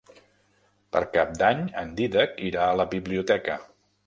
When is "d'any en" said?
1.41-1.93